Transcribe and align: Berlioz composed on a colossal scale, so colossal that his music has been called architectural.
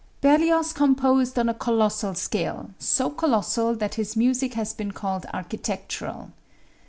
Berlioz 0.19 0.73
composed 0.73 1.37
on 1.37 1.47
a 1.47 1.53
colossal 1.53 2.15
scale, 2.15 2.71
so 2.79 3.11
colossal 3.11 3.75
that 3.75 3.93
his 3.93 4.15
music 4.15 4.55
has 4.55 4.73
been 4.73 4.93
called 4.93 5.27
architectural. 5.31 6.31